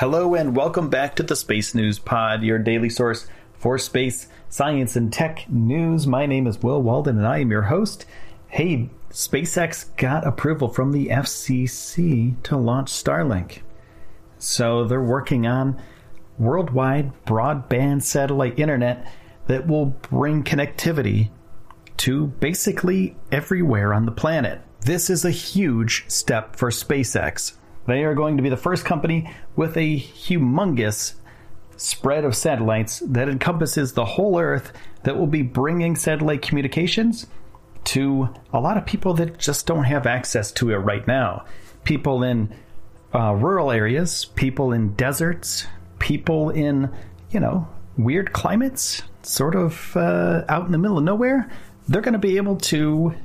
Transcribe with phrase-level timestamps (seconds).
[0.00, 4.96] Hello and welcome back to the Space News Pod, your daily source for space, science,
[4.96, 6.06] and tech news.
[6.06, 8.06] My name is Will Walden and I am your host.
[8.48, 13.58] Hey, SpaceX got approval from the FCC to launch Starlink.
[14.38, 15.78] So they're working on
[16.38, 19.06] worldwide broadband satellite internet
[19.48, 21.28] that will bring connectivity
[21.98, 24.62] to basically everywhere on the planet.
[24.80, 27.52] This is a huge step for SpaceX.
[27.90, 31.14] They are going to be the first company with a humongous
[31.76, 37.26] spread of satellites that encompasses the whole Earth that will be bringing satellite communications
[37.86, 41.44] to a lot of people that just don't have access to it right now.
[41.82, 42.54] People in
[43.12, 45.66] uh, rural areas, people in deserts,
[45.98, 46.92] people in,
[47.32, 47.66] you know,
[47.98, 51.50] weird climates, sort of uh, out in the middle of nowhere.
[51.88, 53.16] They're going to be able to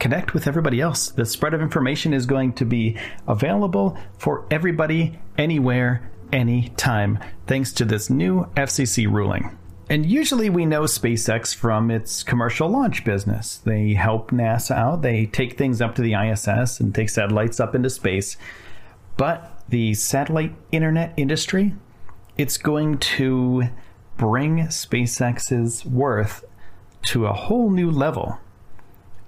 [0.00, 1.10] connect with everybody else.
[1.10, 2.96] The spread of information is going to be
[3.28, 9.56] available for everybody, anywhere, anytime, thanks to this new FCC ruling.
[9.88, 13.58] And usually we know SpaceX from its commercial launch business.
[13.58, 17.74] They help NASA out, they take things up to the ISS and take satellites up
[17.74, 18.36] into space.
[19.16, 21.74] But the satellite internet industry,
[22.36, 23.64] it's going to
[24.16, 26.44] bring SpaceX's worth
[27.02, 28.38] to a whole new level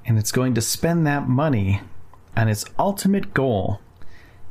[0.05, 1.81] and it's going to spend that money
[2.37, 3.81] on its ultimate goal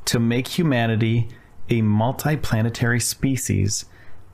[0.06, 1.29] to make humanity
[1.69, 3.85] a multiplanetary species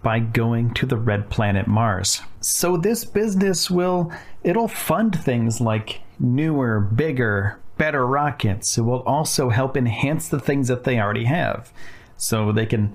[0.03, 2.21] by going to the red planet Mars.
[2.39, 4.11] So this business will
[4.43, 8.77] it'll fund things like newer, bigger, better rockets.
[8.77, 11.71] It will also help enhance the things that they already have.
[12.15, 12.93] So they can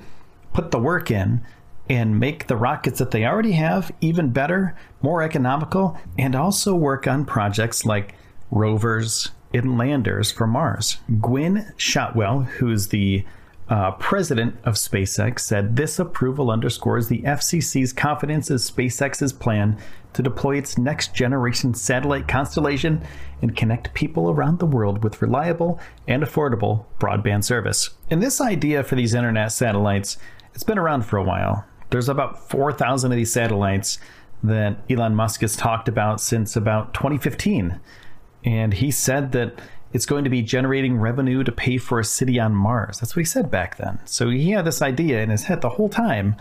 [0.53, 1.43] put the work in
[1.89, 7.07] and make the rockets that they already have even better, more economical, and also work
[7.07, 8.15] on projects like
[8.51, 10.99] rovers and landers for Mars.
[11.21, 13.25] Gwynne Shotwell, who's the
[13.69, 19.79] uh, president of SpaceX, said this approval underscores the FCC's confidence in SpaceX's plan
[20.13, 23.03] to deploy its next generation satellite constellation
[23.41, 27.91] and connect people around the world with reliable and affordable broadband service.
[28.11, 30.19] And this idea for these internet satellites,
[30.55, 31.65] it's been around for a while.
[31.93, 33.99] There's about 4,000 of these satellites
[34.43, 37.79] that Elon Musk has talked about since about 2015.
[38.45, 39.61] And he said that
[39.93, 42.99] it's going to be generating revenue to pay for a city on Mars.
[42.99, 44.01] That's what he said back then.
[44.07, 46.35] So he had this idea in his head the whole time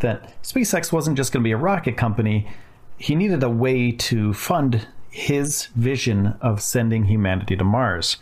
[0.00, 2.48] that SpaceX wasn't just going to be a rocket company.
[2.98, 8.16] He needed a way to fund his vision of sending humanity to Mars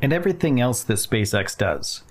[0.00, 2.02] and everything else that SpaceX does.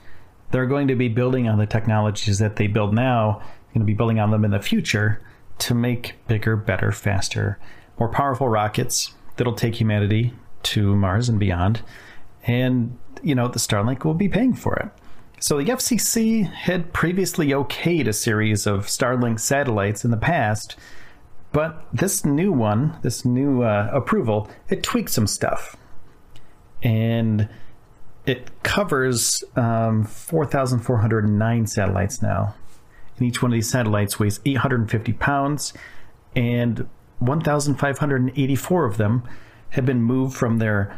[0.51, 3.41] They're going to be building on the technologies that they build now,
[3.73, 5.21] going to be building on them in the future
[5.59, 7.59] to make bigger, better, faster,
[7.99, 10.33] more powerful rockets that'll take humanity
[10.63, 11.81] to Mars and beyond.
[12.43, 14.89] And, you know, the Starlink will be paying for it.
[15.39, 20.75] So the FCC had previously okayed a series of Starlink satellites in the past,
[21.51, 25.75] but this new one, this new uh, approval, it tweaked some stuff.
[26.83, 27.49] And
[28.25, 32.55] it covers um, 4,409 satellites now.
[33.21, 35.73] And each one of these satellites weighs 850 pounds,
[36.35, 36.89] and
[37.19, 39.21] 1,584 of them
[39.69, 40.97] have been moved from their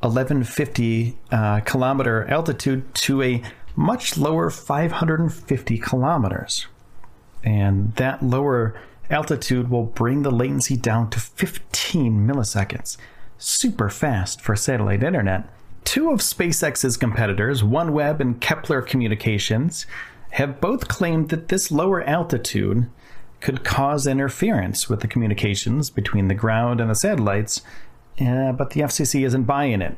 [0.00, 3.42] 1150 uh, kilometer altitude to a
[3.74, 6.66] much lower 550 kilometers.
[7.42, 8.78] And that lower
[9.08, 12.98] altitude will bring the latency down to 15 milliseconds.
[13.38, 15.48] Super fast for satellite internet.
[15.84, 19.86] Two of SpaceX's competitors, OneWeb and Kepler Communications,
[20.32, 22.88] have both claimed that this lower altitude
[23.40, 27.60] could cause interference with the communications between the ground and the satellites,
[28.20, 29.96] uh, but the FCC isn't buying it,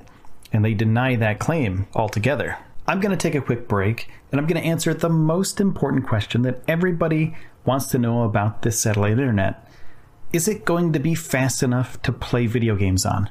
[0.52, 2.56] and they deny that claim altogether.
[2.86, 6.06] I'm going to take a quick break, and I'm going to answer the most important
[6.06, 9.68] question that everybody wants to know about this satellite internet.
[10.32, 13.30] Is it going to be fast enough to play video games on?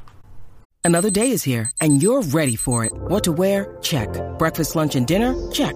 [0.85, 2.93] Another day is here, and you're ready for it.
[2.93, 3.77] What to wear?
[3.81, 4.09] Check.
[4.37, 5.35] Breakfast, lunch, and dinner?
[5.51, 5.75] Check.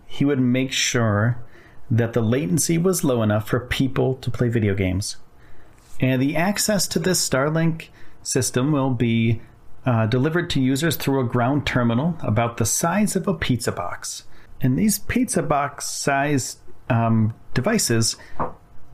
[0.11, 1.41] he would make sure
[1.89, 5.15] that the latency was low enough for people to play video games.
[6.01, 7.87] And the access to this Starlink
[8.21, 9.41] system will be
[9.85, 14.23] uh, delivered to users through a ground terminal about the size of a pizza box.
[14.59, 16.57] And these pizza box size
[16.89, 18.17] um, devices,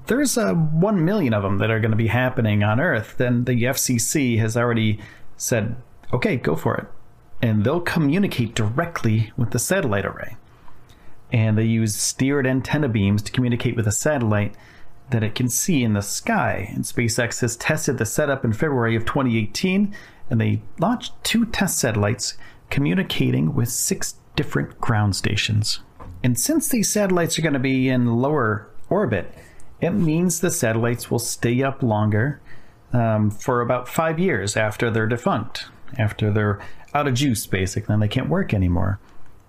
[0.06, 3.16] there's uh, 1 million of them that are going to be happening on Earth.
[3.18, 5.00] Then the FCC has already
[5.36, 5.78] said,
[6.14, 6.86] okay, go for it.
[7.42, 10.38] And they'll communicate directly with the satellite array.
[11.32, 14.56] And they use steered antenna beams to communicate with a satellite
[15.10, 16.70] that it can see in the sky.
[16.74, 19.94] And SpaceX has tested the setup in February of 2018
[20.30, 22.38] and they launched two test satellites
[22.70, 25.80] communicating with six different ground stations.
[26.24, 29.34] And since these satellites are going to be in lower orbit,
[29.80, 32.42] it means the satellites will stay up longer
[32.94, 35.66] um, for about five years after they're defunct,
[35.98, 36.60] after they're
[36.94, 39.00] out of juice, basically, and they can't work anymore.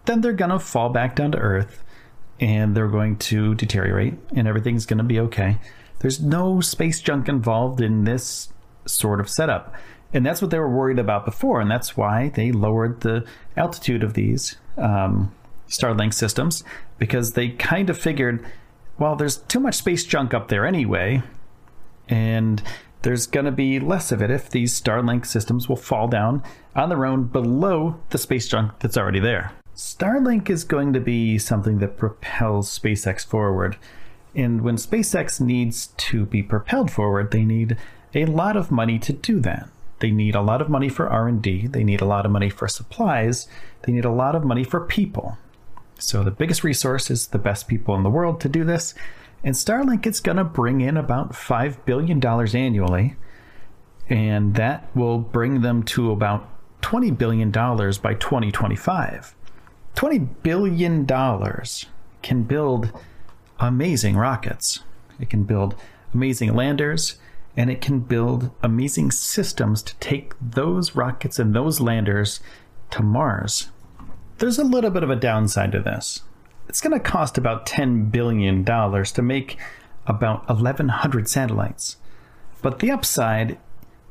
[0.08, 1.84] Then they're going to fall back down to Earth
[2.40, 5.58] and they're going to deteriorate and everything's going to be okay.
[5.98, 8.50] There's no space junk involved in this
[8.86, 9.74] sort of setup.
[10.14, 14.02] And that's what they were worried about before, and that's why they lowered the altitude
[14.02, 15.34] of these um,
[15.68, 16.64] Starlink systems
[16.96, 18.42] because they kind of figured,
[18.98, 21.22] well, there's too much space junk up there anyway,
[22.08, 22.62] and
[23.02, 26.42] there's going to be less of it if these Starlink systems will fall down
[26.74, 29.52] on their own below the space junk that's already there.
[29.78, 33.76] Starlink is going to be something that propels SpaceX forward.
[34.34, 37.76] And when SpaceX needs to be propelled forward, they need
[38.12, 39.68] a lot of money to do that.
[40.00, 42.66] They need a lot of money for R&D, they need a lot of money for
[42.66, 43.46] supplies,
[43.82, 45.38] they need a lot of money for people.
[45.96, 48.94] So the biggest resource is the best people in the world to do this,
[49.44, 53.14] and Starlink is going to bring in about 5 billion dollars annually,
[54.08, 56.48] and that will bring them to about
[56.80, 59.36] 20 billion dollars by 2025.
[59.98, 61.86] 20 billion dollars
[62.22, 62.92] can build
[63.58, 64.78] amazing rockets.
[65.18, 65.74] It can build
[66.14, 67.18] amazing landers
[67.56, 72.38] and it can build amazing systems to take those rockets and those landers
[72.90, 73.70] to Mars.
[74.38, 76.22] There's a little bit of a downside to this.
[76.68, 79.58] It's going to cost about $10 billion to make
[80.06, 81.96] about 1,100 satellites.
[82.62, 83.58] But the upside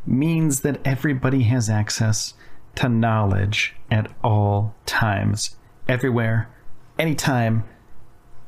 [0.06, 2.33] means that everybody has access
[2.75, 5.56] to knowledge at all times,
[5.88, 6.50] everywhere,
[7.00, 7.63] anytime,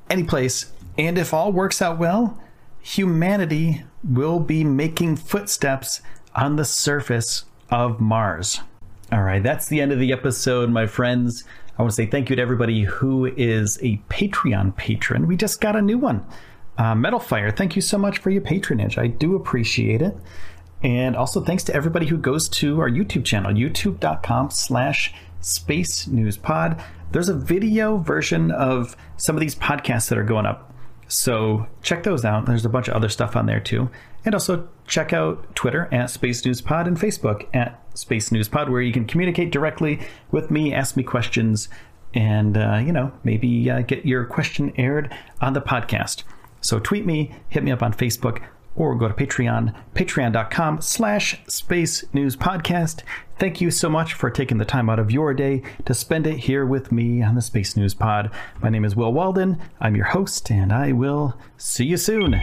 [0.09, 0.71] any place.
[0.97, 2.41] And if all works out well,
[2.81, 6.01] humanity will be making footsteps
[6.35, 8.61] on the surface of Mars.
[9.11, 11.43] All right, that's the end of the episode, my friends.
[11.77, 15.27] I want to say thank you to everybody who is a Patreon patron.
[15.27, 16.25] We just got a new one.
[16.77, 18.97] Uh, Metal Fire, thank you so much for your patronage.
[18.97, 20.15] I do appreciate it.
[20.81, 26.37] And also thanks to everybody who goes to our YouTube channel, youtube.com slash space news
[26.37, 26.81] pod.
[27.11, 30.69] There's a video version of some of these podcasts that are going up
[31.09, 32.45] so check those out.
[32.45, 33.89] There's a bunch of other stuff on there too.
[34.23, 38.69] And also check out Twitter at Space News Pod and Facebook at Space News Pod,
[38.69, 39.99] where you can communicate directly
[40.31, 41.67] with me, ask me questions,
[42.13, 46.23] and uh, you know maybe uh, get your question aired on the podcast.
[46.61, 48.43] So tweet me, hit me up on Facebook,
[48.75, 53.01] or go to Patreon, patreon.com slash space news podcast.
[53.37, 56.37] Thank you so much for taking the time out of your day to spend it
[56.39, 58.29] here with me on the Space News Pod.
[58.61, 59.57] My name is Will Walden.
[59.79, 62.35] I'm your host, and I will see you soon.